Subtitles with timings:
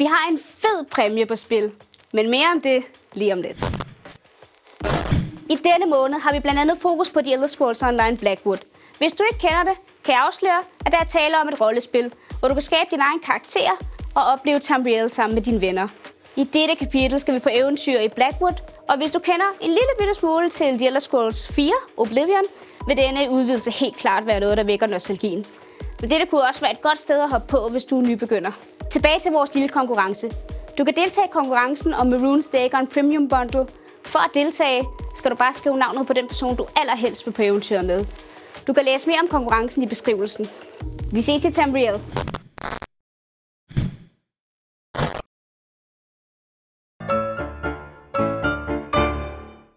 [0.00, 1.72] Vi har en fed præmie på spil,
[2.12, 3.58] men mere om det lige om lidt.
[5.50, 8.56] I denne måned har vi blandt andet fokus på The Elder Scrolls Online Blackwood.
[8.98, 9.72] Hvis du ikke kender det,
[10.04, 13.00] kan jeg afsløre, at der er tale om et rollespil, hvor du kan skabe din
[13.00, 13.70] egen karakter
[14.14, 15.88] og opleve Tamriel sammen med dine venner.
[16.36, 18.56] I dette kapitel skal vi på eventyr i Blackwood,
[18.88, 22.44] og hvis du kender en lille bitte smule til The Elder Scrolls 4 Oblivion,
[22.86, 25.44] vil denne udvidelse helt klart være noget, der vækker nostalgien.
[26.00, 28.52] Men dette kunne også være et godt sted at hoppe på, hvis du er nybegynder.
[28.90, 30.30] Tilbage til vores lille konkurrence.
[30.78, 33.66] Du kan deltage i konkurrencen om Maroon's Dagon Premium Bundle.
[34.04, 37.42] For at deltage, skal du bare skrive navnet på den person, du allerhelst vil på
[37.42, 38.04] eventyr med.
[38.66, 40.46] Du kan læse mere om konkurrencen i beskrivelsen.
[41.12, 42.00] Vi ses i Tamriel.